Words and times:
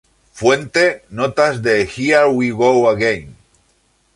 Fuente: 0.33 1.03
notas 1.11 1.61
de 1.61 1.83
"Here 1.95 2.25
We 2.33 2.49
Go 2.49 2.89
Again". 2.89 3.35